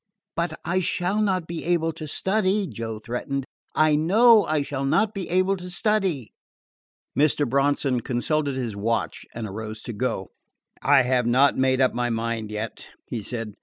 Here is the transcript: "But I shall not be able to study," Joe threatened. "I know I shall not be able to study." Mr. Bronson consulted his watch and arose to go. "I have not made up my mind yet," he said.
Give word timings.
"But 0.35 0.59
I 0.65 0.79
shall 0.79 1.21
not 1.21 1.45
be 1.45 1.63
able 1.63 1.93
to 1.93 2.07
study," 2.07 2.65
Joe 2.65 2.97
threatened. 2.97 3.45
"I 3.75 3.95
know 3.95 4.45
I 4.45 4.63
shall 4.63 4.83
not 4.83 5.13
be 5.13 5.29
able 5.29 5.55
to 5.57 5.69
study." 5.69 6.33
Mr. 7.15 7.47
Bronson 7.47 7.99
consulted 8.01 8.55
his 8.55 8.75
watch 8.75 9.27
and 9.35 9.45
arose 9.47 9.83
to 9.83 9.93
go. 9.93 10.31
"I 10.81 11.03
have 11.03 11.27
not 11.27 11.55
made 11.55 11.81
up 11.81 11.93
my 11.93 12.09
mind 12.09 12.49
yet," 12.49 12.87
he 13.05 13.21
said. 13.21 13.53